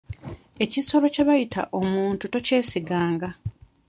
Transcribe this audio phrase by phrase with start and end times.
[0.63, 3.29] Ekisolo kye bayita omuntu tokyesiganga.